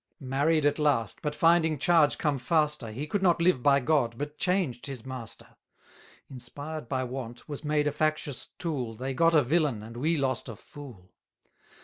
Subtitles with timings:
[0.23, 4.15] Married at last, but finding charge come faster, 360 He could not live by God,
[4.17, 5.45] but changed his master:
[6.27, 10.49] Inspired by want, was made a factious tool, They got a villain, and we lost
[10.49, 11.11] a fool.